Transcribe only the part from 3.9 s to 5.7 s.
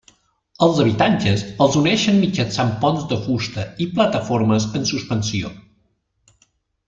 plataformes en suspensió.